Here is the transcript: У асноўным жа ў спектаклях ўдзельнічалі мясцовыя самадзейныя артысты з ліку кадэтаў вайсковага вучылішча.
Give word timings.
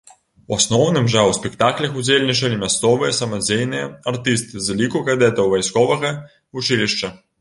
У 0.51 0.57
асноўным 0.59 1.05
жа 1.15 1.21
ў 1.25 1.31
спектаклях 1.39 1.91
ўдзельнічалі 1.99 2.57
мясцовыя 2.63 3.13
самадзейныя 3.19 3.85
артысты 4.13 4.65
з 4.69 4.79
ліку 4.81 5.03
кадэтаў 5.11 5.53
вайсковага 5.57 6.13
вучылішча. 6.59 7.07